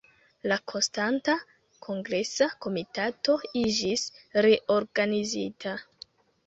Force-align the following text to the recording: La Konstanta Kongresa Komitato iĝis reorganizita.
La 0.51 0.55
Konstanta 0.71 1.35
Kongresa 1.87 2.49
Komitato 2.67 3.39
iĝis 3.65 4.09
reorganizita. 4.49 5.81